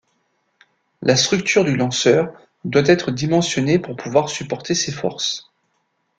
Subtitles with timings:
[1.03, 2.33] La structure du lanceur
[2.65, 5.51] doit être dimensionnée pour pouvoir supporter ces forces.